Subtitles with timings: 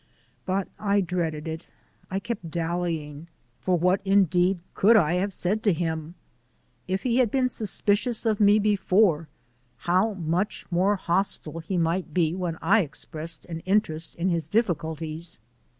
[0.47, 1.67] But I dreaded it.
[2.09, 3.27] I kept dallying
[3.59, 6.15] for what, indeed, could I have said to him?
[6.87, 9.27] If he had been suspicious of me before,
[9.85, 15.39] how much more hostile he might be when I expressed an interest in his difficulties.